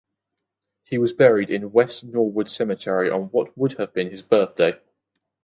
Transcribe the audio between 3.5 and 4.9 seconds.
would have been his birthday.